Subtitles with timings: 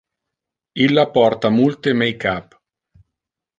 [0.85, 2.59] Illa porta multe make-up.